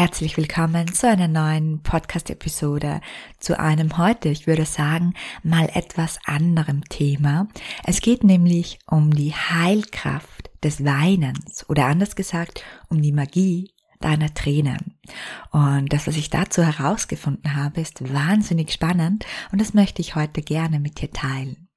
Herzlich 0.00 0.38
willkommen 0.38 0.90
zu 0.94 1.10
einer 1.10 1.28
neuen 1.28 1.82
Podcast-Episode, 1.82 3.02
zu 3.38 3.60
einem 3.60 3.98
heute, 3.98 4.30
ich 4.30 4.46
würde 4.46 4.64
sagen, 4.64 5.12
mal 5.42 5.68
etwas 5.74 6.18
anderem 6.24 6.82
Thema. 6.88 7.48
Es 7.84 8.00
geht 8.00 8.24
nämlich 8.24 8.78
um 8.86 9.10
die 9.10 9.34
Heilkraft 9.34 10.50
des 10.64 10.86
Weinens 10.86 11.68
oder 11.68 11.84
anders 11.84 12.16
gesagt 12.16 12.64
um 12.88 13.02
die 13.02 13.12
Magie 13.12 13.74
deiner 13.98 14.32
Tränen. 14.32 14.98
Und 15.50 15.92
das, 15.92 16.06
was 16.06 16.16
ich 16.16 16.30
dazu 16.30 16.62
herausgefunden 16.62 17.54
habe, 17.54 17.82
ist 17.82 18.02
wahnsinnig 18.10 18.72
spannend 18.72 19.26
und 19.52 19.60
das 19.60 19.74
möchte 19.74 20.00
ich 20.00 20.14
heute 20.14 20.40
gerne 20.40 20.80
mit 20.80 21.02
dir 21.02 21.10
teilen. 21.10 21.69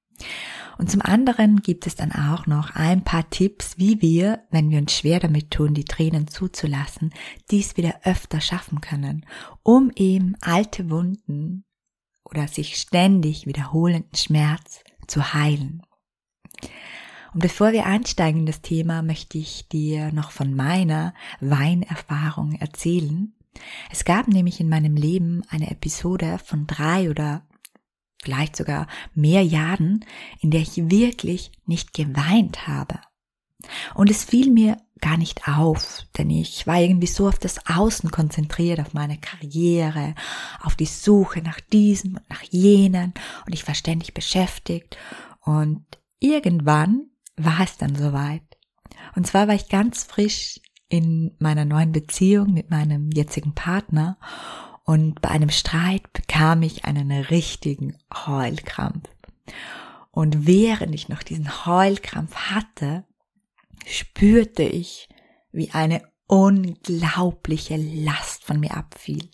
Und 0.78 0.90
zum 0.90 1.02
anderen 1.02 1.62
gibt 1.62 1.86
es 1.86 1.96
dann 1.96 2.12
auch 2.12 2.48
noch 2.48 2.76
ein 2.76 3.04
paar 3.04 3.30
Tipps, 3.30 3.78
wie 3.78 4.02
wir, 4.02 4.44
wenn 4.50 4.70
wir 4.70 4.80
uns 4.80 4.94
schwer 4.94 5.20
damit 5.20 5.52
tun, 5.52 5.74
die 5.74 5.86
Tränen 5.86 6.28
zuzulassen, 6.28 7.14
dies 7.52 7.78
wieder 7.78 8.02
öfter 8.04 8.42
schaffen 8.42 8.82
können, 8.82 9.26
um 9.62 9.92
eben 9.96 10.36
alte 10.42 10.90
Wunden 10.90 11.64
oder 12.26 12.48
sich 12.48 12.78
ständig 12.78 13.46
wiederholenden 13.46 14.16
Schmerz 14.16 14.84
zu 15.08 15.34
heilen. 15.34 15.84
Und 17.34 17.42
bevor 17.42 17.72
wir 17.72 17.86
einsteigen 17.86 18.42
in 18.42 18.46
das 18.46 18.62
Thema, 18.62 19.02
möchte 19.02 19.38
ich 19.38 19.68
dir 19.68 20.12
noch 20.12 20.32
von 20.32 20.56
meiner 20.56 21.14
Weinerfahrung 21.40 22.54
erzählen. 22.54 23.34
Es 23.92 24.06
gab 24.06 24.28
nämlich 24.28 24.60
in 24.60 24.70
meinem 24.70 24.96
Leben 24.96 25.44
eine 25.50 25.70
Episode 25.70 26.40
von 26.44 26.68
drei 26.68 27.10
oder 27.10 27.44
vielleicht 28.24 28.56
sogar 28.56 28.88
mehr 29.14 29.44
Jahren, 29.44 30.06
in 30.40 30.50
der 30.50 30.62
ich 30.62 30.90
wirklich 30.90 31.52
nicht 31.66 31.94
geweint 31.94 32.68
habe. 32.68 33.00
Und 33.94 34.10
es 34.10 34.24
fiel 34.24 34.52
mir 34.52 34.78
gar 35.00 35.18
nicht 35.18 35.48
auf, 35.50 36.06
denn 36.18 36.30
ich 36.30 36.66
war 36.66 36.80
irgendwie 36.80 37.08
so 37.08 37.28
auf 37.28 37.38
das 37.38 37.68
Außen 37.68 38.10
konzentriert, 38.10 38.80
auf 38.80 38.94
meine 38.94 39.18
Karriere, 39.18 40.16
auf 40.62 40.76
die 40.76 40.86
Suche 40.86 41.42
nach 41.42 41.60
diesem 41.60 42.16
und 42.16 42.30
nach 42.30 42.44
jenen 42.44 43.14
und 43.46 43.54
ich 43.54 43.68
war 43.68 43.76
ständig 43.76 44.14
beschäftigt 44.14 44.98
und 45.42 45.84
irgendwann 46.20 47.08
war 47.36 47.60
es 47.62 47.78
dann 47.78 47.96
soweit. 47.96 48.44
Und 49.16 49.28
zwar 49.28 49.50
war 49.50 49.56
ich 49.56 49.68
ganz 49.68 50.04
frisch 50.04 50.62
in 50.88 51.36
meiner 51.40 51.66
neuen 51.66 51.92
Beziehung 51.92 52.54
mit 52.54 52.70
meinem 52.70 53.10
jetzigen 53.12 53.54
Partner 53.54 54.18
und 54.84 55.22
bei 55.22 55.30
einem 55.30 55.50
Streit 55.50 56.12
bekam 56.14 56.62
ich 56.62 56.86
einen 56.86 57.12
richtigen 57.12 57.98
Heulkrampf. 58.14 59.10
Und 60.12 60.46
während 60.46 60.94
ich 60.94 61.10
noch 61.10 61.24
diesen 61.24 61.66
Heulkrampf 61.66 62.36
hatte, 62.36 63.06
spürte 63.86 64.64
ich, 64.64 65.10
wie 65.52 65.72
eine 65.72 66.02
unglaubliche 66.28 67.76
Last 67.78 68.44
von 68.44 68.60
mir 68.60 68.76
abfiel. 68.76 69.30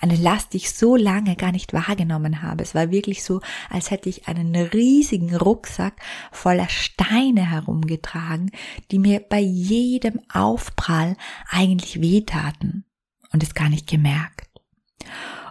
Eine 0.00 0.16
Last, 0.16 0.52
die 0.52 0.58
ich 0.58 0.72
so 0.72 0.94
lange 0.94 1.36
gar 1.36 1.52
nicht 1.52 1.72
wahrgenommen 1.72 2.42
habe. 2.42 2.62
Es 2.62 2.74
war 2.74 2.90
wirklich 2.90 3.24
so, 3.24 3.40
als 3.70 3.90
hätte 3.90 4.08
ich 4.08 4.28
einen 4.28 4.54
riesigen 4.54 5.34
Rucksack 5.34 6.00
voller 6.32 6.68
Steine 6.68 7.50
herumgetragen, 7.50 8.50
die 8.90 8.98
mir 8.98 9.20
bei 9.20 9.40
jedem 9.40 10.20
Aufprall 10.32 11.16
eigentlich 11.48 12.00
wehtaten 12.00 12.84
und 13.32 13.42
es 13.42 13.54
gar 13.54 13.68
nicht 13.68 13.88
gemerkt. 13.88 14.53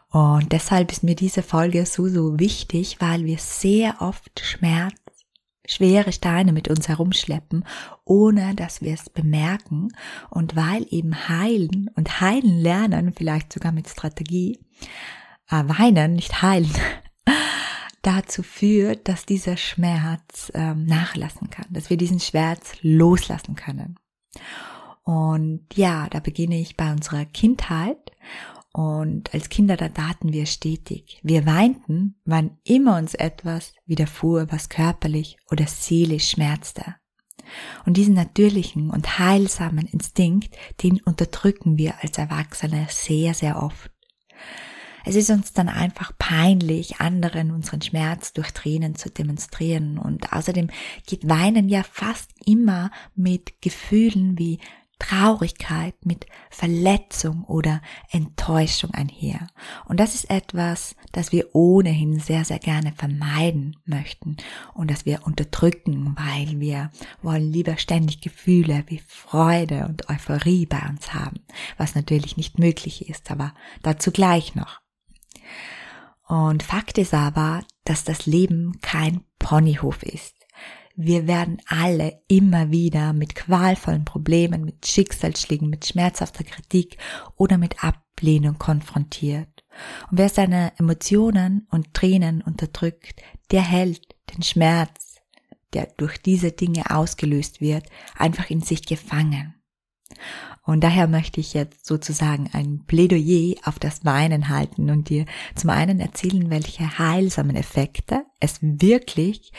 Und 0.10 0.52
deshalb 0.52 0.92
ist 0.92 1.04
mir 1.04 1.16
diese 1.16 1.42
Folge 1.42 1.86
so, 1.86 2.08
so 2.08 2.40
wichtig, 2.40 2.98
weil 3.00 3.26
wir 3.26 3.40
sehr 3.40 4.00
oft 4.00 4.42
Schmerz, 4.42 4.94
schwere 5.66 6.12
Steine 6.12 6.54
mit 6.54 6.68
uns 6.68 6.88
herumschleppen, 6.88 7.66
ohne 8.06 8.54
dass 8.54 8.82
wir 8.82 8.94
es 8.94 9.10
bemerken. 9.10 9.90
Und 10.30 10.56
weil 10.56 10.86
eben 10.92 11.28
heilen 11.30 11.90
und 11.96 12.22
heilen 12.22 12.60
lernen, 12.60 13.14
vielleicht 13.14 13.52
sogar 13.52 13.72
mit 13.72 13.90
Strategie, 13.90 14.60
äh, 15.50 15.64
weinen, 15.66 16.14
nicht 16.14 16.44
heilen, 16.44 16.72
dazu 18.04 18.44
führt, 18.44 19.08
dass 19.08 19.26
dieser 19.26 19.58
Schmerz 19.58 20.52
ähm, 20.54 20.86
nachlassen 20.86 21.50
kann, 21.50 21.66
dass 21.72 21.90
wir 21.90 21.98
diesen 21.98 22.20
Schmerz 22.20 22.74
loslassen 22.82 23.56
können. 23.56 23.98
Und 25.04 25.66
ja, 25.74 26.08
da 26.10 26.20
beginne 26.20 26.60
ich 26.60 26.78
bei 26.78 26.92
unserer 26.92 27.26
Kindheit 27.26 28.12
und 28.74 29.36
als 29.36 29.50
Kinder, 29.50 29.78
da 29.78 29.88
taten 29.88 30.34
wir 30.34 30.48
stetig. 30.48 31.20
Wir 31.22 31.46
weinten, 31.46 32.16
wann 32.26 32.58
immer 32.64 32.98
uns 32.98 33.14
etwas 33.14 33.74
widerfuhr, 33.86 34.48
was 34.50 34.68
körperlich 34.68 35.38
oder 35.52 35.68
seelisch 35.68 36.32
schmerzte. 36.32 36.96
Und 37.86 37.98
diesen 37.98 38.16
natürlichen 38.16 38.90
und 38.90 39.20
heilsamen 39.20 39.86
Instinkt, 39.86 40.58
den 40.82 41.00
unterdrücken 41.02 41.78
wir 41.78 42.02
als 42.02 42.18
Erwachsene 42.18 42.88
sehr, 42.90 43.36
sehr 43.36 43.62
oft. 43.62 43.92
Es 45.06 45.16
ist 45.16 45.30
uns 45.30 45.54
dann 45.54 45.70
einfach 45.70 46.14
peinlich, 46.18 47.00
anderen 47.00 47.52
unseren 47.52 47.82
Schmerz 47.82 48.34
durch 48.34 48.52
Tränen 48.54 48.96
zu 48.96 49.12
demonstrieren. 49.12 50.00
Und 50.00 50.34
außerdem 50.34 50.70
geht 51.06 51.30
Weinen 51.30 51.70
ja 51.70 51.84
fast 51.84 52.32
immer 52.46 52.90
mit 53.14 53.62
Gefühlen 53.62 54.40
wie 54.40 54.60
Traurigkeit, 55.00 55.96
mit 56.06 56.26
Verletzung 56.50 57.44
oder 57.44 57.82
Enttäuschung 58.12 58.92
einher. 58.92 59.48
Und 59.86 60.00
das 60.00 60.16
ist 60.16 60.30
etwas, 60.30 60.96
das 61.12 61.32
wir 61.32 61.54
ohnehin 61.54 62.20
sehr, 62.20 62.46
sehr 62.46 62.60
gerne 62.60 62.94
vermeiden 62.94 63.78
möchten 63.86 64.38
und 64.74 64.90
das 64.90 65.06
wir 65.06 65.26
unterdrücken, 65.26 66.16
weil 66.18 66.60
wir 66.60 66.92
wollen 67.22 67.52
lieber 67.52 67.78
ständig 67.78 68.22
Gefühle 68.22 68.84
wie 68.88 69.02
Freude 69.06 69.88
und 69.88 70.10
Euphorie 70.10 70.66
bei 70.66 70.82
uns 70.88 71.14
haben, 71.14 71.42
was 71.78 71.96
natürlich 71.96 72.38
nicht 72.38 72.60
möglich 72.60 73.10
ist, 73.10 73.30
aber 73.32 73.54
dazu 73.82 74.12
gleich 74.12 74.56
noch. 74.56 74.80
Und 76.28 76.64
Fakt 76.64 76.98
ist 76.98 77.14
aber, 77.14 77.64
dass 77.84 78.04
das 78.04 78.26
Leben 78.26 78.80
kein 78.82 79.24
Ponyhof 79.40 80.04
ist. 80.04 80.33
Wir 80.96 81.26
werden 81.28 81.58
alle 81.66 82.22
immer 82.28 82.70
wieder 82.70 83.14
mit 83.14 83.34
qualvollen 83.34 84.06
Problemen, 84.06 84.64
mit 84.64 84.86
Schicksalsschlägen, 84.86 85.70
mit 85.70 85.86
schmerzhafter 85.86 86.44
Kritik 86.44 86.98
oder 87.36 87.58
mit 87.58 87.84
Ablehnung 87.84 88.60
konfrontiert. 88.60 89.64
Und 90.12 90.20
wer 90.20 90.30
seine 90.30 90.72
Emotionen 90.78 91.68
und 91.72 91.96
Tränen 91.96 92.44
unterdrückt, 92.44 93.24
der 93.52 93.64
hält 93.64 94.16
den 94.34 94.44
Schmerz, 94.44 95.16
der 95.74 95.88
durch 95.98 96.20
diese 96.20 96.52
Dinge 96.52 96.92
ausgelöst 96.92 97.60
wird, 97.60 97.88
einfach 98.16 98.52
in 98.52 98.62
sich 98.62 98.86
gefangen. 98.86 99.56
Und 100.66 100.84
daher 100.84 101.08
möchte 101.08 101.40
ich 101.40 101.56
jetzt 101.56 101.86
sozusagen 101.88 102.50
ein 102.54 102.86
Plädoyer 102.86 103.56
auf 103.66 103.80
das 103.80 104.06
Weinen 104.06 104.48
halten 104.50 104.92
und 104.92 105.10
dir 105.10 105.26
zum 105.56 105.72
einen 105.72 106.00
erzählen, 106.00 106.52
welche 106.52 107.00
heilsamen 107.00 107.56
Effekte 107.56 108.24
es 108.40 108.60
wirklich 108.62 109.52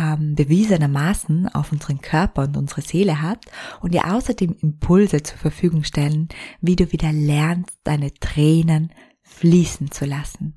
ähm, 0.00 0.34
bewiesenermaßen 0.34 1.48
auf 1.48 1.72
unseren 1.72 2.00
Körper 2.00 2.42
und 2.42 2.56
unsere 2.56 2.80
Seele 2.80 3.20
hat 3.20 3.44
und 3.80 3.92
dir 3.92 4.12
außerdem 4.12 4.56
Impulse 4.60 5.22
zur 5.22 5.38
Verfügung 5.38 5.84
stellen, 5.84 6.28
wie 6.60 6.76
du 6.76 6.90
wieder 6.92 7.12
lernst, 7.12 7.78
deine 7.84 8.14
Tränen 8.14 8.92
fließen 9.22 9.90
zu 9.90 10.06
lassen. 10.06 10.56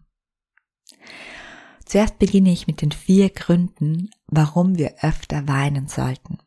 Zuerst 1.85 2.18
beginne 2.18 2.51
ich 2.51 2.68
mit 2.68 2.81
den 2.81 2.91
vier 2.91 3.29
Gründen, 3.29 4.09
warum 4.27 4.77
wir 4.77 4.95
öfter 5.01 5.47
weinen 5.47 5.88
sollten. 5.88 6.38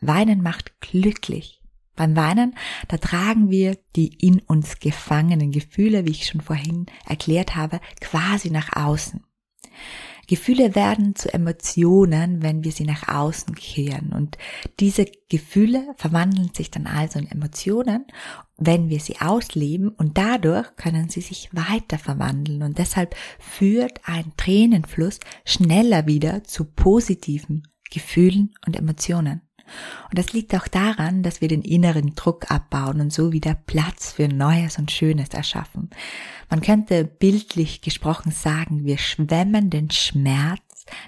Weinen 0.00 0.42
macht 0.42 0.80
glücklich. 0.80 1.60
Beim 1.94 2.16
Weinen, 2.16 2.56
da 2.88 2.96
tragen 2.96 3.50
wir 3.50 3.78
die 3.94 4.08
in 4.08 4.40
uns 4.40 4.80
gefangenen 4.80 5.52
Gefühle, 5.52 6.06
wie 6.06 6.10
ich 6.10 6.26
schon 6.26 6.40
vorhin 6.40 6.86
erklärt 7.06 7.54
habe, 7.54 7.80
quasi 8.00 8.50
nach 8.50 8.74
außen. 8.74 9.22
Gefühle 10.32 10.74
werden 10.74 11.14
zu 11.14 11.30
Emotionen, 11.30 12.40
wenn 12.40 12.64
wir 12.64 12.72
sie 12.72 12.84
nach 12.84 13.06
außen 13.06 13.54
kehren. 13.54 14.14
Und 14.14 14.38
diese 14.80 15.04
Gefühle 15.28 15.92
verwandeln 15.98 16.54
sich 16.54 16.70
dann 16.70 16.86
also 16.86 17.18
in 17.18 17.30
Emotionen, 17.30 18.06
wenn 18.56 18.88
wir 18.88 18.98
sie 18.98 19.20
ausleben 19.20 19.90
und 19.90 20.16
dadurch 20.16 20.74
können 20.76 21.10
sie 21.10 21.20
sich 21.20 21.50
weiter 21.52 21.98
verwandeln. 21.98 22.62
Und 22.62 22.78
deshalb 22.78 23.14
führt 23.38 24.00
ein 24.04 24.32
Tränenfluss 24.38 25.20
schneller 25.44 26.06
wieder 26.06 26.44
zu 26.44 26.64
positiven 26.64 27.68
Gefühlen 27.90 28.54
und 28.66 28.78
Emotionen. 28.78 29.42
Und 30.08 30.18
das 30.18 30.32
liegt 30.32 30.54
auch 30.54 30.68
daran, 30.68 31.22
dass 31.22 31.40
wir 31.40 31.48
den 31.48 31.62
inneren 31.62 32.14
Druck 32.14 32.50
abbauen 32.50 33.00
und 33.00 33.12
so 33.12 33.32
wieder 33.32 33.54
Platz 33.54 34.12
für 34.12 34.28
Neues 34.28 34.78
und 34.78 34.90
Schönes 34.90 35.30
erschaffen. 35.30 35.90
Man 36.50 36.60
könnte 36.60 37.04
bildlich 37.04 37.80
gesprochen 37.80 38.32
sagen, 38.32 38.84
wir 38.84 38.98
schwemmen 38.98 39.70
den 39.70 39.90
Schmerz, 39.90 40.60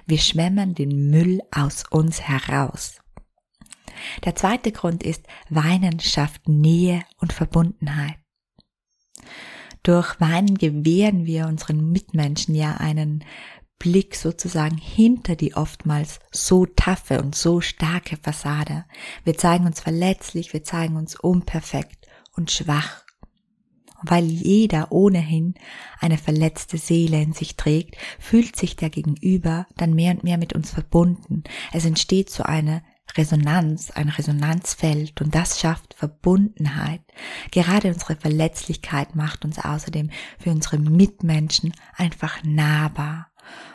wir 0.05 0.17
schwemmen 0.17 0.73
den 0.73 1.09
Müll 1.09 1.41
aus 1.51 1.83
uns 1.89 2.21
heraus. 2.21 3.01
Der 4.23 4.35
zweite 4.35 4.71
Grund 4.71 5.03
ist, 5.03 5.25
Weinen 5.49 5.99
schafft 5.99 6.47
Nähe 6.47 7.01
und 7.19 7.33
Verbundenheit. 7.33 8.15
Durch 9.83 10.19
Weinen 10.19 10.57
gewähren 10.57 11.27
wir 11.27 11.45
unseren 11.45 11.91
Mitmenschen 11.91 12.55
ja 12.55 12.77
einen 12.77 13.23
Blick 13.79 14.15
sozusagen 14.15 14.77
hinter 14.77 15.35
die 15.35 15.55
oftmals 15.55 16.19
so 16.31 16.65
taffe 16.65 17.21
und 17.21 17.35
so 17.35 17.61
starke 17.61 18.17
Fassade. 18.17 18.85
Wir 19.23 19.37
zeigen 19.37 19.65
uns 19.65 19.79
verletzlich, 19.79 20.53
wir 20.53 20.63
zeigen 20.63 20.95
uns 20.95 21.19
unperfekt 21.19 22.07
und 22.35 22.51
schwach. 22.51 23.03
Weil 24.01 24.25
jeder 24.25 24.91
ohnehin 24.91 25.55
eine 25.99 26.17
verletzte 26.17 26.77
Seele 26.77 27.21
in 27.21 27.33
sich 27.33 27.55
trägt, 27.55 27.95
fühlt 28.19 28.55
sich 28.55 28.75
der 28.75 28.89
Gegenüber 28.89 29.65
dann 29.77 29.93
mehr 29.93 30.11
und 30.11 30.23
mehr 30.23 30.37
mit 30.37 30.53
uns 30.53 30.71
verbunden. 30.71 31.43
Es 31.73 31.85
entsteht 31.85 32.29
so 32.29 32.43
eine 32.43 32.83
Resonanz, 33.17 33.91
ein 33.91 34.09
Resonanzfeld 34.09 35.21
und 35.21 35.33
das 35.33 35.59
schafft 35.59 35.93
Verbundenheit. 35.93 37.01
Gerade 37.51 37.89
unsere 37.89 38.15
Verletzlichkeit 38.15 39.15
macht 39.15 39.45
uns 39.45 39.59
außerdem 39.59 40.09
für 40.37 40.51
unsere 40.51 40.77
Mitmenschen 40.77 41.73
einfach 41.95 42.43
nahbar. 42.43 43.31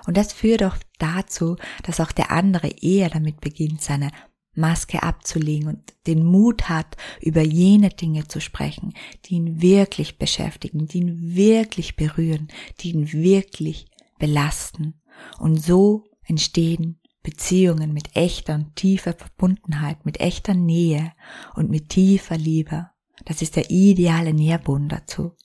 Und 0.07 0.17
das 0.17 0.33
führt 0.33 0.63
auch 0.63 0.77
dazu, 0.99 1.57
dass 1.83 2.01
auch 2.01 2.13
der 2.13 2.31
andere 2.31 2.69
eher 2.69 3.11
damit 3.11 3.41
beginnt, 3.41 3.83
seine 3.83 4.11
Maske 4.55 5.03
abzulegen 5.03 5.69
und 5.69 5.95
den 6.07 6.25
Mut 6.25 6.69
hat, 6.69 6.97
über 7.21 7.43
jene 7.43 7.91
Dinge 7.91 8.27
zu 8.27 8.41
sprechen, 8.41 8.95
die 9.25 9.35
ihn 9.35 9.63
wirklich 9.63 10.19
beschäftigen, 10.19 10.87
die 10.87 10.99
ihn 10.99 11.35
wirklich 11.35 11.97
berühren, 11.97 12.49
die 12.81 12.91
ihn 12.91 13.13
wirklich 13.13 13.87
belasten. 14.19 15.01
Und 15.39 15.63
so 15.63 16.05
entstehen 16.25 17.01
Beziehungen 17.23 17.93
mit 17.93 18.17
echter 18.17 18.55
und 18.55 18.77
tiefer 18.77 19.13
Verbundenheit, 19.13 20.05
mit 20.07 20.21
echter 20.21 20.55
Nähe 20.55 21.13
und 21.55 21.71
mit 21.71 21.91
tiefer 21.91 22.39
Liebe. 22.39 22.91
Das 23.25 23.43
ist 23.43 23.57
der 23.57 23.71
ideale 23.71 24.33
Nährbund 24.33 24.91
dazu. 24.91 25.37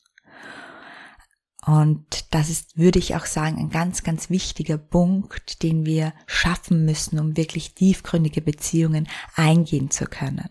Und 1.66 2.34
das 2.34 2.50
ist, 2.50 2.78
würde 2.78 3.00
ich 3.00 3.16
auch 3.16 3.26
sagen, 3.26 3.58
ein 3.58 3.70
ganz, 3.72 4.04
ganz 4.04 4.30
wichtiger 4.30 4.78
Punkt, 4.78 5.64
den 5.64 5.86
wir 5.86 6.14
schaffen 6.28 6.86
müssen, 6.86 7.20
um 7.20 7.36
wirklich 7.36 7.74
tiefgründige 7.74 8.42
Beziehungen 8.42 9.08
eingehen 9.36 9.90
zu 9.90 10.06
können. 10.06 10.50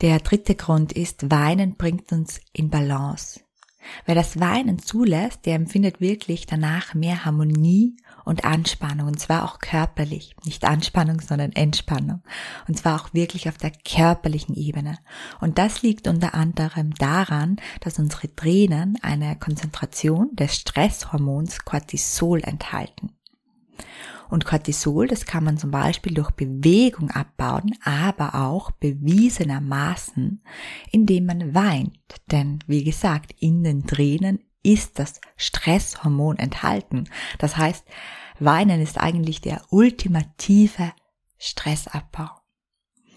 Der 0.00 0.20
dritte 0.20 0.54
Grund 0.54 0.92
ist, 0.92 1.30
Weinen 1.30 1.76
bringt 1.76 2.10
uns 2.12 2.40
in 2.52 2.70
Balance. 2.70 3.40
Wer 4.06 4.14
das 4.14 4.40
Weinen 4.40 4.78
zulässt, 4.78 5.46
der 5.46 5.54
empfindet 5.54 6.00
wirklich 6.00 6.46
danach 6.46 6.94
mehr 6.94 7.24
Harmonie 7.24 7.96
und 8.24 8.44
Anspannung, 8.44 9.08
und 9.08 9.20
zwar 9.20 9.44
auch 9.44 9.58
körperlich. 9.58 10.34
Nicht 10.44 10.64
Anspannung, 10.64 11.20
sondern 11.20 11.52
Entspannung. 11.52 12.22
Und 12.66 12.78
zwar 12.78 13.00
auch 13.00 13.14
wirklich 13.14 13.48
auf 13.48 13.56
der 13.56 13.72
körperlichen 13.72 14.54
Ebene. 14.54 14.98
Und 15.40 15.58
das 15.58 15.82
liegt 15.82 16.08
unter 16.08 16.34
anderem 16.34 16.94
daran, 16.94 17.56
dass 17.80 17.98
unsere 17.98 18.34
Tränen 18.34 18.98
eine 19.02 19.36
Konzentration 19.36 20.34
des 20.34 20.56
Stresshormons 20.56 21.64
Cortisol 21.64 22.42
enthalten. 22.42 23.12
Und 24.30 24.44
Cortisol, 24.44 25.08
das 25.08 25.24
kann 25.24 25.44
man 25.44 25.56
zum 25.56 25.70
Beispiel 25.70 26.14
durch 26.14 26.30
Bewegung 26.32 27.10
abbauen, 27.10 27.74
aber 27.82 28.34
auch 28.34 28.70
bewiesenermaßen, 28.72 30.42
indem 30.90 31.26
man 31.26 31.54
weint. 31.54 31.98
Denn 32.30 32.58
wie 32.66 32.84
gesagt, 32.84 33.34
in 33.38 33.64
den 33.64 33.86
Tränen 33.86 34.40
ist 34.62 34.98
das 34.98 35.20
Stresshormon 35.36 36.38
enthalten. 36.38 37.08
Das 37.38 37.56
heißt, 37.56 37.84
Weinen 38.38 38.80
ist 38.80 38.98
eigentlich 38.98 39.40
der 39.40 39.62
ultimative 39.70 40.92
Stressabbau. 41.38 42.30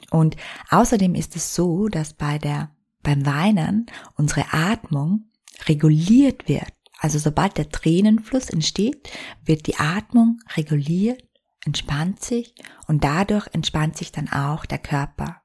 Und 0.09 0.35
außerdem 0.69 1.15
ist 1.15 1.35
es 1.35 1.55
so, 1.55 1.87
dass 1.87 2.13
bei 2.13 2.37
der, 2.37 2.71
beim 3.01 3.25
Weinen 3.25 3.85
unsere 4.15 4.45
Atmung 4.51 5.25
reguliert 5.67 6.47
wird. 6.47 6.73
Also 7.01 7.18
sobald 7.18 7.57
der 7.57 7.69
Tränenfluss 7.69 8.51
entsteht, 8.51 9.09
wird 9.44 9.65
die 9.65 9.77
Atmung 9.77 10.39
reguliert, 10.56 11.24
entspannt 11.65 12.24
sich 12.24 12.53
und 12.88 13.03
dadurch 13.03 13.48
entspannt 13.53 13.98
sich 13.98 14.12
dann 14.12 14.31
auch 14.31 14.68
der 14.68 14.77
Körper. 14.77 15.42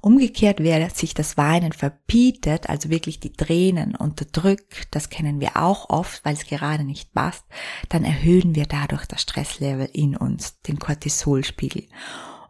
Umgekehrt, 0.00 0.60
wer 0.60 0.88
sich 0.90 1.12
das 1.12 1.36
Weinen 1.36 1.72
verbietet, 1.72 2.68
also 2.68 2.88
wirklich 2.88 3.18
die 3.18 3.32
Tränen 3.32 3.96
unterdrückt, 3.96 4.86
das 4.92 5.08
kennen 5.08 5.40
wir 5.40 5.56
auch 5.56 5.90
oft, 5.90 6.24
weil 6.24 6.34
es 6.34 6.46
gerade 6.46 6.84
nicht 6.84 7.12
passt, 7.14 7.44
dann 7.88 8.04
erhöhen 8.04 8.54
wir 8.54 8.66
dadurch 8.66 9.06
das 9.06 9.22
Stresslevel 9.22 9.88
in 9.92 10.16
uns, 10.16 10.60
den 10.60 10.78
Cortisolspiegel. 10.78 11.88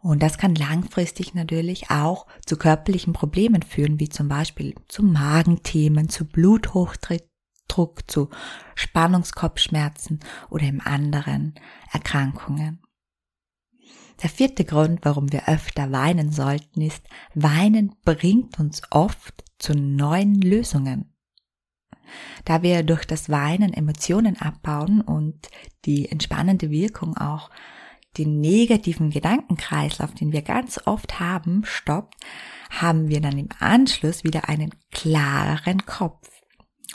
Und 0.03 0.21
das 0.21 0.37
kann 0.37 0.53
langfristig 0.53 1.33
natürlich 1.33 1.89
auch 1.89 2.27
zu 2.45 2.55
körperlichen 2.57 3.13
Problemen 3.13 3.63
führen, 3.63 3.99
wie 3.99 4.09
zum 4.09 4.27
Beispiel 4.27 4.75
zu 4.87 5.01
Magenthemen, 5.01 6.09
zu 6.09 6.25
Bluthochdruck, 6.25 7.21
zu 7.67 8.29
Spannungskopfschmerzen 8.75 10.19
oder 10.49 10.63
im 10.63 10.81
anderen 10.81 11.55
Erkrankungen. 11.91 12.81
Der 14.23 14.29
vierte 14.29 14.63
Grund, 14.63 14.99
warum 15.03 15.31
wir 15.31 15.49
öfter 15.49 15.91
weinen 15.91 16.31
sollten, 16.31 16.81
ist, 16.81 17.05
Weinen 17.33 17.95
bringt 18.05 18.59
uns 18.59 18.81
oft 18.91 19.43
zu 19.59 19.73
neuen 19.73 20.41
Lösungen. 20.41 21.13
Da 22.45 22.61
wir 22.61 22.83
durch 22.83 23.05
das 23.05 23.29
Weinen 23.29 23.73
Emotionen 23.73 24.39
abbauen 24.39 25.01
und 25.01 25.49
die 25.85 26.09
entspannende 26.09 26.69
Wirkung 26.69 27.17
auch 27.17 27.49
den 28.17 28.39
negativen 28.39 29.09
Gedankenkreislauf, 29.09 30.13
den 30.13 30.31
wir 30.31 30.41
ganz 30.41 30.79
oft 30.85 31.19
haben, 31.19 31.65
stoppt, 31.65 32.15
haben 32.69 33.09
wir 33.09 33.19
dann 33.19 33.37
im 33.37 33.49
Anschluss 33.59 34.23
wieder 34.23 34.47
einen 34.47 34.73
klareren 34.91 35.85
Kopf. 35.85 36.29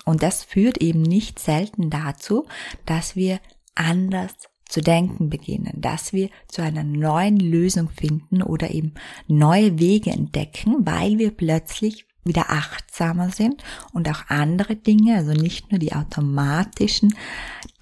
Und 0.05 0.23
das 0.23 0.45
führt 0.45 0.79
eben 0.79 1.03
nicht 1.03 1.39
selten 1.39 1.91
dazu, 1.91 2.47
dass 2.87 3.17
wir 3.17 3.41
anders 3.75 4.33
zu 4.71 4.81
denken 4.81 5.31
beginnen, 5.31 5.81
dass 5.81 6.13
wir 6.13 6.31
zu 6.49 6.63
einer 6.63 6.85
neuen 6.85 7.39
Lösung 7.39 7.91
finden 7.91 8.43
oder 8.43 8.71
eben 8.71 8.95
neue 9.27 9.79
Wege 9.79 10.11
entdecken, 10.11 10.87
weil 10.87 11.19
wir 11.19 11.33
plötzlich 11.33 12.07
wieder 12.25 12.51
achtsamer 12.51 13.31
sind 13.31 13.65
und 13.93 14.09
auch 14.09 14.29
andere 14.29 14.77
Dinge, 14.77 15.17
also 15.17 15.33
nicht 15.33 15.71
nur 15.71 15.79
die 15.79 15.95
automatischen 15.95 17.15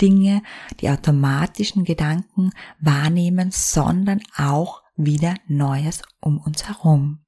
Dinge, 0.00 0.42
die 0.80 0.88
automatischen 0.88 1.84
Gedanken 1.84 2.52
wahrnehmen, 2.80 3.50
sondern 3.50 4.20
auch 4.36 4.82
wieder 4.96 5.34
Neues 5.46 6.02
um 6.20 6.38
uns 6.38 6.68
herum. 6.68 7.20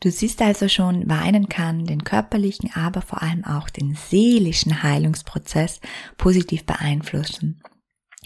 Du 0.00 0.10
siehst 0.10 0.42
also 0.42 0.68
schon, 0.68 1.08
weinen 1.08 1.48
kann 1.48 1.84
den 1.84 2.04
körperlichen, 2.04 2.70
aber 2.74 3.02
vor 3.02 3.22
allem 3.22 3.44
auch 3.44 3.68
den 3.70 3.94
seelischen 3.94 4.82
Heilungsprozess 4.82 5.80
positiv 6.16 6.64
beeinflussen. 6.64 7.62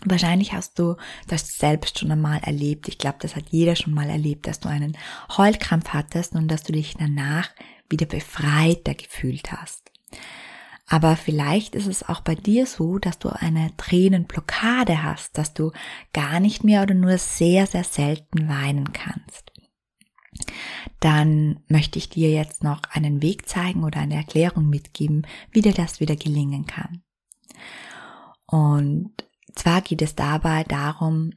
Wahrscheinlich 0.05 0.53
hast 0.53 0.79
du 0.79 0.97
das 1.29 1.57
selbst 1.57 1.99
schon 1.99 2.11
einmal 2.11 2.41
erlebt. 2.43 2.89
Ich 2.89 2.99
glaube, 2.99 3.19
das 3.21 3.37
hat 3.37 3.45
jeder 3.51 3.77
schon 3.77 3.95
mal 3.95 4.11
erlebt, 4.11 4.47
dass 4.47 4.61
du 4.61 4.69
einen 4.69 4.97
Heulkrampf 5.37 5.91
hattest 5.91 6.35
und 6.35 6.49
dass 6.49 6.63
du 6.63 6.73
dich 6.73 6.95
danach 6.99 7.49
wieder 7.89 8.07
befreiter 8.07 8.95
gefühlt 8.95 9.53
hast. 9.53 9.91
Aber 10.87 11.17
vielleicht 11.17 11.75
ist 11.75 11.87
es 11.87 12.07
auch 12.07 12.21
bei 12.21 12.35
dir 12.35 12.67
so, 12.67 12.99
dass 12.99 13.19
du 13.19 13.31
eine 13.31 13.75
Tränenblockade 13.77 15.03
hast, 15.03 15.39
dass 15.39 15.55
du 15.55 15.73
gar 16.13 16.41
nicht 16.41 16.63
mehr 16.63 16.83
oder 16.83 16.95
nur 16.95 17.17
sehr, 17.17 17.67
sehr 17.67 17.85
selten 17.85 18.49
weinen 18.49 18.93
kannst. 18.93 19.54
Dann 21.01 21.61
möchte 21.69 21.99
ich 21.99 22.09
dir 22.09 22.31
jetzt 22.31 22.63
noch 22.63 22.83
einen 22.91 23.23
Weg 23.23 23.49
zeigen 23.49 23.85
oder 23.85 24.01
eine 24.01 24.17
Erklärung 24.17 24.69
mitgeben, 24.69 25.27
wie 25.51 25.63
dir 25.63 25.73
das 25.75 26.01
wieder 26.01 26.17
gelingen 26.17 26.67
kann. 26.67 27.03
Und 28.47 29.13
zwar 29.55 29.81
geht 29.83 30.03
es 30.03 30.15
dabei 30.15 30.65
darum, 30.65 31.33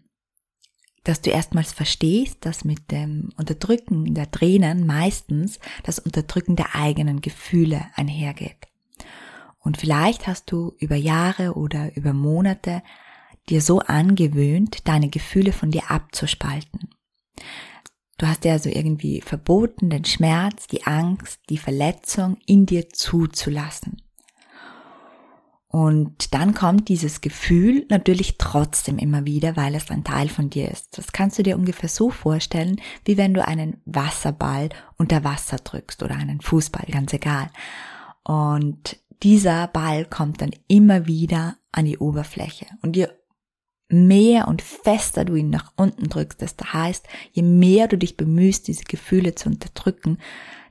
dass 1.04 1.22
du 1.22 1.30
erstmals 1.30 1.72
verstehst, 1.72 2.46
dass 2.46 2.66
mit 2.66 2.92
dem 2.92 3.30
Unterdrücken 3.38 4.14
der 4.14 4.30
Tränen 4.30 4.86
meistens 4.86 5.60
das 5.84 6.00
Unterdrücken 6.00 6.58
der 6.58 6.76
eigenen 6.76 7.22
Gefühle 7.22 7.86
einhergeht. 7.96 8.68
Und 9.60 9.78
vielleicht 9.78 10.28
hast 10.28 10.52
du 10.52 10.74
über 10.80 10.96
Jahre 10.96 11.54
oder 11.54 11.96
über 11.96 12.14
Monate 12.14 12.84
dir 13.50 13.62
so 13.62 13.80
angewöhnt, 13.80 14.88
deine 14.88 15.10
Gefühle 15.10 15.54
von 15.54 15.72
dir 15.72 15.90
abzuspalten. 15.90 16.90
Du 18.18 18.28
hast 18.28 18.44
dir 18.44 18.54
also 18.54 18.70
irgendwie 18.70 19.22
verboten, 19.22 19.90
den 19.90 20.06
Schmerz, 20.06 20.68
die 20.68 20.86
Angst, 20.86 21.40
die 21.50 21.58
Verletzung 21.58 22.38
in 22.46 22.66
dir 22.66 22.90
zuzulassen. 22.90 24.02
Und 25.70 26.34
dann 26.34 26.54
kommt 26.56 26.88
dieses 26.88 27.22
Gefühl 27.22 27.86
natürlich 27.90 28.38
trotzdem 28.38 28.98
immer 28.98 29.26
wieder, 29.26 29.56
weil 29.56 29.76
es 29.76 29.92
ein 29.92 30.04
Teil 30.04 30.30
von 30.30 30.50
dir 30.50 30.72
ist. 30.72 30.98
Das 30.98 31.12
kannst 31.12 31.38
du 31.38 31.44
dir 31.44 31.58
ungefähr 31.58 31.90
so 31.90 32.10
vorstellen, 32.10 32.82
wie 33.06 33.18
wenn 33.18 33.34
du 33.34 33.46
einen 33.46 33.82
Wasserball 33.86 34.70
unter 34.98 35.24
Wasser 35.24 35.58
drückst 35.58 36.02
oder 36.02 36.16
einen 36.16 36.42
Fußball, 36.42 36.88
ganz 36.90 37.14
egal. 37.14 37.50
Und 38.24 38.98
dieser 39.22 39.68
Ball 39.68 40.06
kommt 40.06 40.42
dann 40.42 40.52
immer 40.68 41.06
wieder 41.06 41.58
an 41.72 41.86
die 41.86 41.98
Oberfläche. 41.98 42.66
Und 42.82 42.96
je 42.96 43.08
mehr 43.90 44.48
und 44.48 44.62
fester 44.62 45.26
du 45.26 45.36
ihn 45.36 45.50
nach 45.50 45.72
unten 45.78 46.10
drückst, 46.10 46.42
das 46.42 46.56
heißt, 46.74 47.08
je 47.32 47.44
mehr 47.44 47.88
du 47.88 47.98
dich 47.98 48.18
bemühst, 48.18 48.68
diese 48.68 48.84
Gefühle 48.84 49.36
zu 49.36 49.50
unterdrücken, 49.50 50.18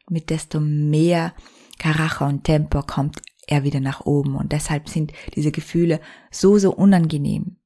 mit 0.09 0.31
desto 0.31 0.61
mehr 0.61 1.35
Karacha 1.79 2.27
und 2.29 2.45
Tempo 2.45 2.83
kommt 2.83 3.21
er 3.47 3.65
wieder 3.65 3.81
nach 3.81 4.05
oben. 4.05 4.37
Und 4.37 4.53
deshalb 4.53 4.89
sind 4.89 5.13
diese 5.35 5.53
Gefühle 5.53 6.01
so, 6.31 6.59
so 6.59 6.73
unangenehm. 6.73 7.57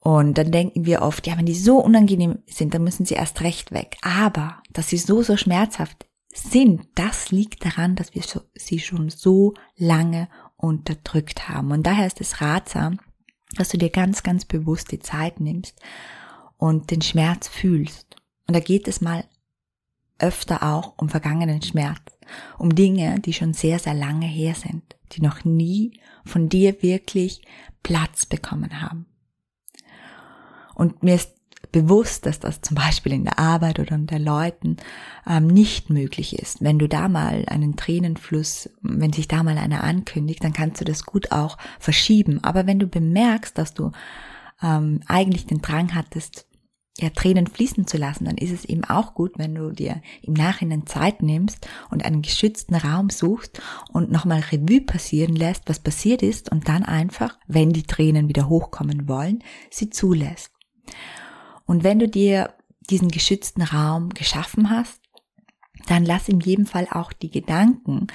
Und 0.00 0.38
dann 0.38 0.52
denken 0.52 0.86
wir 0.86 1.02
oft, 1.02 1.26
ja, 1.26 1.36
wenn 1.36 1.46
die 1.46 1.54
so 1.54 1.78
unangenehm 1.78 2.38
sind, 2.46 2.74
dann 2.74 2.84
müssen 2.84 3.04
sie 3.04 3.14
erst 3.14 3.40
recht 3.40 3.72
weg. 3.72 3.96
Aber, 4.02 4.62
dass 4.72 4.88
sie 4.88 4.98
so, 4.98 5.22
so 5.22 5.36
schmerzhaft 5.36 6.06
sind, 6.32 6.86
das 6.94 7.30
liegt 7.30 7.64
daran, 7.64 7.96
dass 7.96 8.14
wir 8.14 8.22
sie 8.54 8.78
schon 8.78 9.08
so 9.08 9.54
lange 9.76 10.28
unterdrückt 10.56 11.48
haben. 11.48 11.72
Und 11.72 11.86
daher 11.86 12.06
ist 12.06 12.20
es 12.20 12.40
ratsam, 12.40 12.98
dass 13.54 13.68
du 13.68 13.78
dir 13.78 13.90
ganz, 13.90 14.22
ganz 14.22 14.44
bewusst 14.44 14.92
die 14.92 14.98
Zeit 14.98 15.40
nimmst 15.40 15.80
und 16.56 16.90
den 16.90 17.02
Schmerz 17.02 17.48
fühlst. 17.48 18.16
Und 18.46 18.54
da 18.54 18.60
geht 18.60 18.88
es 18.88 19.00
mal 19.00 19.24
öfter 20.18 20.62
auch 20.62 20.94
um 20.96 21.08
vergangenen 21.08 21.62
Schmerz, 21.62 22.00
um 22.58 22.74
Dinge, 22.74 23.20
die 23.20 23.32
schon 23.32 23.52
sehr, 23.52 23.78
sehr 23.78 23.94
lange 23.94 24.26
her 24.26 24.54
sind, 24.54 24.96
die 25.12 25.20
noch 25.20 25.44
nie 25.44 26.00
von 26.24 26.48
dir 26.48 26.82
wirklich 26.82 27.42
Platz 27.82 28.26
bekommen 28.26 28.80
haben. 28.80 29.06
Und 30.74 31.02
mir 31.02 31.14
ist 31.14 31.35
bewusst, 31.76 32.24
dass 32.24 32.40
das 32.40 32.62
zum 32.62 32.74
Beispiel 32.74 33.12
in 33.12 33.24
der 33.24 33.38
Arbeit 33.38 33.78
oder 33.78 33.96
unter 33.96 34.18
Leuten 34.18 34.78
ähm, 35.26 35.46
nicht 35.46 35.90
möglich 35.90 36.38
ist. 36.38 36.62
Wenn 36.62 36.78
du 36.78 36.88
da 36.88 37.06
mal 37.06 37.44
einen 37.48 37.76
Tränenfluss, 37.76 38.70
wenn 38.80 39.12
sich 39.12 39.28
da 39.28 39.42
mal 39.42 39.58
einer 39.58 39.84
ankündigt, 39.84 40.42
dann 40.42 40.54
kannst 40.54 40.80
du 40.80 40.86
das 40.86 41.04
gut 41.04 41.32
auch 41.32 41.58
verschieben. 41.78 42.42
Aber 42.42 42.66
wenn 42.66 42.78
du 42.78 42.86
bemerkst, 42.86 43.58
dass 43.58 43.74
du 43.74 43.92
ähm, 44.62 45.00
eigentlich 45.06 45.44
den 45.44 45.60
Drang 45.60 45.94
hattest, 45.94 46.46
ja, 46.98 47.10
Tränen 47.10 47.46
fließen 47.46 47.86
zu 47.86 47.98
lassen, 47.98 48.24
dann 48.24 48.38
ist 48.38 48.52
es 48.52 48.64
eben 48.64 48.84
auch 48.84 49.12
gut, 49.12 49.32
wenn 49.36 49.54
du 49.54 49.70
dir 49.70 50.00
im 50.22 50.32
Nachhinein 50.32 50.86
Zeit 50.86 51.20
nimmst 51.20 51.68
und 51.90 52.06
einen 52.06 52.22
geschützten 52.22 52.74
Raum 52.74 53.10
suchst 53.10 53.60
und 53.92 54.10
nochmal 54.10 54.40
Revue 54.50 54.80
passieren 54.80 55.36
lässt, 55.36 55.64
was 55.66 55.80
passiert 55.80 56.22
ist 56.22 56.50
und 56.50 56.70
dann 56.70 56.84
einfach, 56.84 57.38
wenn 57.46 57.74
die 57.74 57.82
Tränen 57.82 58.30
wieder 58.30 58.48
hochkommen 58.48 59.08
wollen, 59.08 59.40
sie 59.70 59.90
zulässt. 59.90 60.52
Und 61.66 61.84
wenn 61.84 61.98
du 61.98 62.08
dir 62.08 62.54
diesen 62.88 63.08
geschützten 63.08 63.62
Raum 63.62 64.10
geschaffen 64.10 64.70
hast, 64.70 65.00
dann 65.86 66.04
lass 66.04 66.28
in 66.28 66.40
jedem 66.40 66.66
Fall 66.66 66.88
auch 66.90 67.12
die 67.12 67.30
Gedanken, 67.30 68.06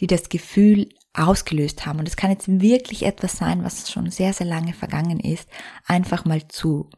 die 0.00 0.06
das 0.06 0.28
Gefühl 0.28 0.88
ausgelöst 1.12 1.86
haben, 1.86 2.00
und 2.00 2.08
es 2.08 2.16
kann 2.16 2.30
jetzt 2.30 2.48
wirklich 2.48 3.04
etwas 3.04 3.36
sein, 3.36 3.62
was 3.62 3.90
schon 3.90 4.10
sehr, 4.10 4.32
sehr 4.32 4.46
lange 4.46 4.72
vergangen 4.72 5.20
ist, 5.20 5.48
einfach 5.86 6.24
mal 6.24 6.48
zu. 6.48 6.90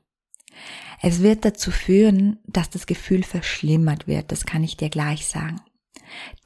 Es 1.02 1.20
wird 1.20 1.44
dazu 1.44 1.70
führen, 1.70 2.38
dass 2.46 2.70
das 2.70 2.86
Gefühl 2.86 3.22
verschlimmert 3.22 4.06
wird, 4.06 4.32
das 4.32 4.46
kann 4.46 4.64
ich 4.64 4.76
dir 4.76 4.88
gleich 4.88 5.26
sagen. 5.26 5.60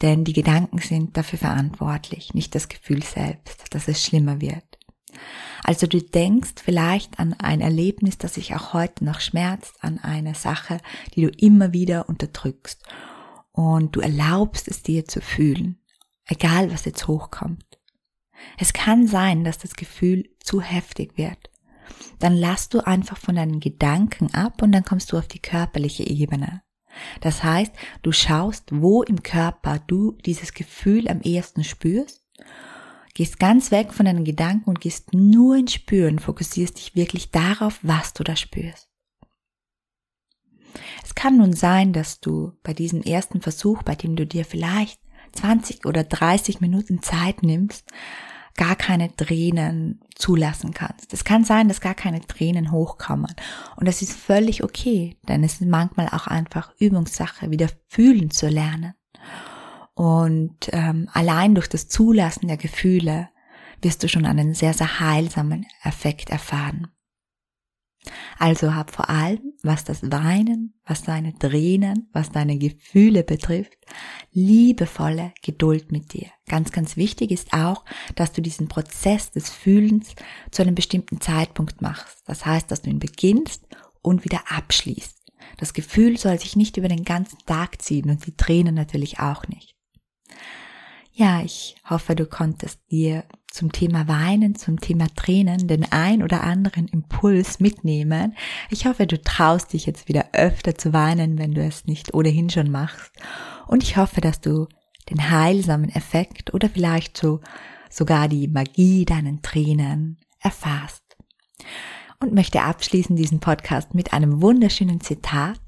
Denn 0.03 0.25
die 0.25 0.33
Gedanken 0.33 0.79
sind 0.79 1.17
dafür 1.17 1.39
verantwortlich, 1.39 2.35
nicht 2.35 2.55
das 2.55 2.69
Gefühl 2.69 3.03
selbst, 3.03 3.73
dass 3.75 3.87
es 3.87 4.05
schlimmer 4.05 4.41
wird. 4.41 4.70
Also 5.63 5.87
du 5.87 6.01
denkst 6.01 6.55
vielleicht 6.63 7.19
an 7.19 7.35
ein 7.35 7.61
Erlebnis, 7.61 8.19
das 8.19 8.35
sich 8.35 8.55
auch 8.55 8.73
heute 8.73 9.05
noch 9.05 9.21
schmerzt, 9.21 9.83
an 9.83 9.99
eine 9.99 10.35
Sache, 10.35 10.79
die 11.15 11.23
du 11.23 11.29
immer 11.29 11.73
wieder 11.73 12.09
unterdrückst. 12.09 12.83
Und 13.53 13.97
du 13.97 14.01
erlaubst 14.01 14.69
es 14.69 14.83
dir 14.83 15.07
zu 15.07 15.21
fühlen, 15.21 15.81
egal 16.27 16.73
was 16.73 16.85
jetzt 16.85 17.07
hochkommt. 17.09 17.79
Es 18.59 18.73
kann 18.73 19.07
sein, 19.07 19.45
dass 19.45 19.59
das 19.59 19.75
Gefühl 19.75 20.31
zu 20.41 20.61
heftig 20.61 21.19
wird. 21.19 21.51
Dann 22.19 22.35
lass 22.35 22.69
du 22.69 22.81
einfach 22.81 23.19
von 23.19 23.35
deinen 23.35 23.61
Gedanken 23.61 24.33
ab 24.33 24.63
und 24.63 24.73
dann 24.73 24.85
kommst 24.85 25.13
du 25.13 25.19
auf 25.19 25.29
die 25.29 25.41
körperliche 25.41 26.05
Ebene. 26.05 26.63
Das 27.21 27.45
heißt, 27.45 27.73
du 28.03 28.13
schaust, 28.13 28.69
wo 28.73 29.03
im 29.03 29.23
Körper 29.23 29.79
du 29.87 30.13
dieses 30.25 30.55
Gefühl 30.55 31.09
am 31.09 31.21
ehesten 31.21 31.65
spürst 31.65 32.25
Gehst 33.21 33.39
ganz 33.39 33.71
weg 33.71 33.93
von 33.93 34.07
deinen 34.07 34.25
Gedanken 34.25 34.71
und 34.71 34.81
gehst 34.81 35.13
nur 35.13 35.55
ins 35.55 35.75
Spüren, 35.75 36.21
fokussierst 36.21 36.79
dich 36.79 36.95
wirklich 36.95 37.31
darauf, 37.31 37.79
was 37.83 38.15
du 38.15 38.25
da 38.25 38.35
spürst. 38.35 38.89
Es 41.05 41.15
kann 41.15 41.37
nun 41.37 41.53
sein, 41.53 41.93
dass 41.93 42.21
du 42.21 42.53
bei 42.63 42.73
diesem 42.73 43.03
ersten 43.03 43.43
Versuch, 43.43 43.83
bei 43.83 43.95
dem 43.95 44.17
du 44.17 44.27
dir 44.27 44.47
vielleicht 44.47 45.03
20 45.33 45.85
oder 45.85 46.03
30 46.03 46.63
Minuten 46.63 47.03
Zeit 47.03 47.43
nimmst, 47.43 47.91
gar 48.57 48.75
keine 48.75 49.15
Tränen 49.15 50.01
zulassen 50.15 50.73
kannst. 50.73 51.13
Es 51.13 51.23
kann 51.23 51.45
sein, 51.45 51.69
dass 51.69 51.83
gar 51.83 51.95
keine 51.95 52.23
Tränen 52.23 52.73
hochkommen. 52.73 53.35
Und 53.77 53.87
das 53.87 54.01
ist 54.01 54.15
völlig 54.15 54.65
okay, 54.65 55.19
denn 55.29 55.45
es 55.45 55.61
ist 55.61 55.69
manchmal 55.69 56.09
auch 56.09 56.27
einfach 56.27 56.73
Übungssache, 56.79 57.51
wieder 57.51 57.69
fühlen 57.87 58.31
zu 58.31 58.49
lernen. 58.49 58.95
Und 60.01 60.71
ähm, 60.73 61.11
allein 61.13 61.55
durch 61.55 61.69
das 61.69 61.89
Zulassen 61.89 62.49
der 62.49 62.57
Gefühle 62.57 63.29
wirst 63.83 64.03
du 64.03 64.09
schon 64.09 64.25
einen 64.25 64.55
sehr, 64.55 64.73
sehr 64.73 64.99
heilsamen 64.99 65.67
Effekt 65.83 66.31
erfahren. 66.31 66.87
Also 68.39 68.75
hab 68.75 68.93
vor 68.93 69.11
allem, 69.11 69.53
was 69.63 69.85
das 69.85 70.11
Weinen, 70.11 70.73
was 70.87 71.03
deine 71.03 71.39
Tränen, 71.39 72.09
was 72.15 72.33
deine 72.33 72.57
Gefühle 72.57 73.25
betrifft, 73.25 73.77
liebevolle 74.33 75.35
Geduld 75.43 75.93
mit 75.93 76.15
dir. 76.15 76.29
Ganz, 76.49 76.73
ganz 76.73 76.97
wichtig 76.97 77.31
ist 77.31 77.53
auch, 77.53 77.85
dass 78.15 78.33
du 78.33 78.41
diesen 78.41 78.69
Prozess 78.69 79.33
des 79.33 79.51
Fühlens 79.51 80.15
zu 80.51 80.63
einem 80.63 80.75
bestimmten 80.75 81.21
Zeitpunkt 81.21 81.83
machst. 81.83 82.23
Das 82.25 82.47
heißt, 82.47 82.71
dass 82.71 82.81
du 82.81 82.89
ihn 82.89 83.01
beginnst 83.01 83.69
und 84.01 84.25
wieder 84.25 84.41
abschließt. 84.49 85.19
Das 85.59 85.75
Gefühl 85.75 86.17
soll 86.17 86.41
sich 86.41 86.57
nicht 86.57 86.79
über 86.79 86.89
den 86.89 87.05
ganzen 87.05 87.37
Tag 87.45 87.83
ziehen 87.83 88.09
und 88.09 88.25
die 88.25 88.35
Tränen 88.35 88.75
natürlich 88.75 89.21
auch 89.21 89.47
nicht. 89.47 89.77
Ja, 91.13 91.43
ich 91.43 91.77
hoffe, 91.89 92.15
du 92.15 92.25
konntest 92.27 92.81
dir 92.91 93.25
zum 93.51 93.73
Thema 93.73 94.07
Weinen, 94.07 94.55
zum 94.55 94.81
Thema 94.81 95.07
Tränen 95.17 95.67
den 95.67 95.91
ein 95.91 96.23
oder 96.23 96.45
anderen 96.45 96.87
Impuls 96.89 97.59
mitnehmen. 97.59 98.37
Ich 98.71 98.87
hoffe, 98.87 99.07
du 99.07 99.21
traust 99.21 99.73
dich 99.73 99.87
jetzt 99.87 100.09
wieder 100.09 100.31
öfter 100.33 100.77
zu 100.77 100.93
weinen, 100.93 101.39
wenn 101.39 101.53
du 101.53 101.63
es 101.63 101.85
nicht 101.87 102.15
ohnehin 102.15 102.49
schon 102.49 102.71
machst. 102.71 103.13
Und 103.67 103.83
ich 103.83 103.97
hoffe, 103.97 104.21
dass 104.21 104.41
du 104.41 104.69
den 105.11 105.31
heilsamen 105.31 105.91
Effekt 105.91 106.55
oder 106.55 106.69
vielleicht 106.69 107.17
so 107.17 107.41
sogar 107.91 108.29
die 108.29 108.47
Magie 108.47 109.05
deinen 109.05 109.43
Tränen 109.43 110.19
erfährst. 110.39 111.03
Und 112.21 112.33
möchte 112.33 112.63
abschließen 112.63 113.17
diesen 113.17 113.41
Podcast 113.41 113.95
mit 113.95 114.13
einem 114.13 114.41
wunderschönen 114.41 115.01
Zitat. 115.01 115.61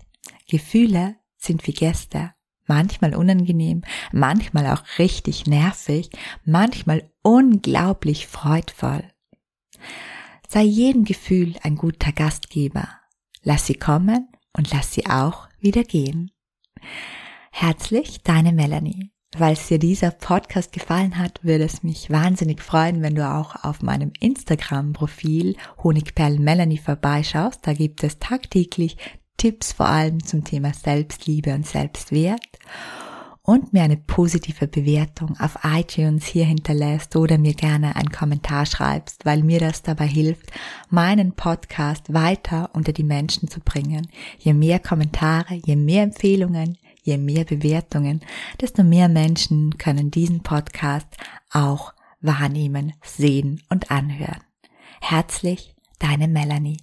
Gefühle 0.49 1.17
sind 1.37 1.67
wie 1.67 1.73
Gäste 1.73 2.33
manchmal 2.67 3.15
unangenehm, 3.15 3.83
manchmal 4.13 4.67
auch 4.67 4.83
richtig 4.99 5.47
nervig, 5.47 6.11
manchmal 6.45 7.11
unglaublich 7.23 8.27
freudvoll. 8.27 9.05
Sei 10.49 10.63
jedem 10.63 11.05
Gefühl 11.05 11.55
ein 11.63 11.77
guter 11.77 12.13
Gastgeber. 12.13 12.89
Lass 13.43 13.67
sie 13.67 13.75
kommen 13.75 14.29
und 14.57 14.71
lass 14.73 14.93
sie 14.93 15.07
auch 15.07 15.49
wieder 15.61 15.83
gehen. 15.83 16.31
Herzlich, 17.51 18.23
deine 18.23 18.53
Melanie. 18.53 19.13
Falls 19.35 19.69
dir 19.69 19.79
dieser 19.79 20.11
Podcast 20.11 20.73
gefallen 20.73 21.17
hat, 21.17 21.43
würde 21.43 21.65
es 21.65 21.83
mich 21.83 22.11
wahnsinnig 22.11 22.61
freuen, 22.61 23.01
wenn 23.01 23.15
du 23.15 23.27
auch 23.27 23.65
auf 23.65 23.81
meinem 23.81 24.13
Instagram-Profil 24.21 25.57
Honigperlen 25.83 26.45
Melanie 26.45 26.77
vorbeischaust. 26.77 27.67
Da 27.67 27.73
gibt 27.73 28.05
es 28.05 28.19
tagtäglich 28.19 28.99
Tipps 29.43 29.73
vor 29.73 29.87
allem 29.87 30.23
zum 30.23 30.45
Thema 30.45 30.73
Selbstliebe 30.73 31.53
und 31.53 31.67
Selbstwert 31.67 32.61
und 33.43 33.73
mir 33.73 33.83
eine 33.83 33.97
positive 33.97 34.69
Bewertung 34.69 35.37
auf 35.41 35.59
iTunes 35.65 36.27
hier 36.27 36.45
hinterlässt 36.45 37.17
oder 37.17 37.39
mir 37.39 37.55
gerne 37.55 37.97
einen 37.97 38.13
Kommentar 38.13 38.67
schreibst, 38.67 39.25
weil 39.25 39.43
mir 39.43 39.59
das 39.59 39.83
dabei 39.83 40.07
hilft, 40.07 40.53
meinen 40.91 41.33
Podcast 41.33 42.15
weiter 42.15 42.71
unter 42.73 42.93
die 42.93 43.03
Menschen 43.03 43.49
zu 43.49 43.59
bringen. 43.59 44.07
Je 44.39 44.55
mehr 44.55 44.79
Kommentare, 44.79 45.55
je 45.55 45.75
mehr 45.75 46.05
Empfehlungen, 46.05 46.79
je 47.03 47.19
mehr 47.19 47.45
Bewertungen, 47.45 48.21
desto 48.61 48.85
mehr 48.85 49.09
Menschen 49.09 49.77
können 49.77 50.13
diesen 50.13 50.45
Podcast 50.45 51.17
auch 51.51 51.95
wahrnehmen, 52.21 52.93
sehen 53.03 53.61
und 53.71 53.91
anhören. 53.91 54.45
Herzlich, 55.01 55.75
deine 55.99 56.29
Melanie. 56.29 56.77